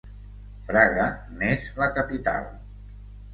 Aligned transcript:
Fraga 0.69 1.05
n'és 1.41 1.67
la 1.83 1.91
capital. 1.99 2.49